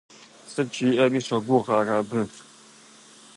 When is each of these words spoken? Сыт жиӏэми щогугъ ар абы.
Сыт 0.51 0.67
жиӏэми 0.75 1.21
щогугъ 1.27 1.71
ар 1.79 1.89
абы. 1.97 2.21